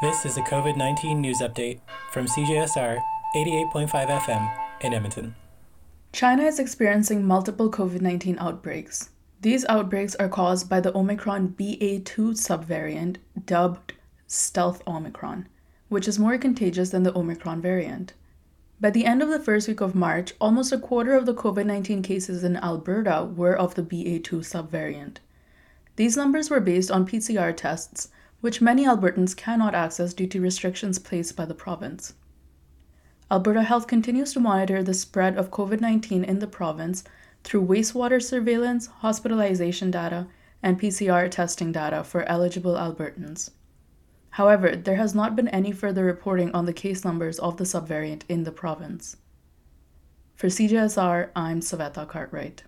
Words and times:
This 0.00 0.24
is 0.24 0.38
a 0.38 0.40
COVID 0.40 0.78
19 0.78 1.20
news 1.20 1.42
update 1.42 1.80
from 2.10 2.24
CJSR 2.24 3.02
88.5 3.36 3.90
FM 3.90 4.50
in 4.80 4.94
Edmonton. 4.94 5.34
China 6.10 6.44
is 6.44 6.58
experiencing 6.58 7.26
multiple 7.26 7.70
COVID 7.70 8.00
19 8.00 8.38
outbreaks. 8.38 9.10
These 9.42 9.66
outbreaks 9.66 10.14
are 10.14 10.30
caused 10.30 10.70
by 10.70 10.80
the 10.80 10.96
Omicron 10.96 11.50
BA2 11.50 12.32
subvariant 12.32 13.16
dubbed 13.44 13.92
Stealth 14.26 14.80
Omicron, 14.86 15.46
which 15.90 16.08
is 16.08 16.18
more 16.18 16.38
contagious 16.38 16.88
than 16.88 17.02
the 17.02 17.14
Omicron 17.14 17.60
variant. 17.60 18.14
By 18.80 18.88
the 18.88 19.04
end 19.04 19.20
of 19.20 19.28
the 19.28 19.38
first 19.38 19.68
week 19.68 19.82
of 19.82 19.94
March, 19.94 20.32
almost 20.40 20.72
a 20.72 20.78
quarter 20.78 21.14
of 21.14 21.26
the 21.26 21.34
COVID 21.34 21.66
19 21.66 22.00
cases 22.00 22.42
in 22.42 22.56
Alberta 22.56 23.28
were 23.36 23.54
of 23.54 23.74
the 23.74 23.82
BA2 23.82 24.22
subvariant. 24.22 25.18
These 25.96 26.16
numbers 26.16 26.48
were 26.48 26.60
based 26.60 26.90
on 26.90 27.06
PCR 27.06 27.54
tests, 27.54 28.08
which 28.40 28.60
many 28.60 28.84
Albertans 28.84 29.36
cannot 29.36 29.74
access 29.74 30.14
due 30.14 30.26
to 30.26 30.40
restrictions 30.40 30.98
placed 30.98 31.36
by 31.36 31.44
the 31.44 31.54
province. 31.54 32.14
Alberta 33.30 33.62
Health 33.62 33.86
continues 33.86 34.32
to 34.32 34.40
monitor 34.40 34.82
the 34.82 34.94
spread 34.94 35.36
of 35.36 35.50
COVID 35.50 35.80
19 35.80 36.24
in 36.24 36.38
the 36.38 36.46
province 36.46 37.04
through 37.44 37.66
wastewater 37.66 38.22
surveillance, 38.22 38.86
hospitalization 38.86 39.90
data, 39.90 40.26
and 40.62 40.80
PCR 40.80 41.30
testing 41.30 41.72
data 41.72 42.02
for 42.02 42.22
eligible 42.24 42.74
Albertans. 42.74 43.50
However, 44.30 44.76
there 44.76 44.96
has 44.96 45.14
not 45.14 45.36
been 45.36 45.48
any 45.48 45.72
further 45.72 46.04
reporting 46.04 46.52
on 46.52 46.66
the 46.66 46.72
case 46.72 47.04
numbers 47.04 47.38
of 47.38 47.56
the 47.56 47.64
subvariant 47.64 48.22
in 48.28 48.44
the 48.44 48.52
province. 48.52 49.16
For 50.34 50.46
CJSR, 50.46 51.30
I'm 51.36 51.60
Saveta 51.60 52.06
Cartwright. 52.08 52.62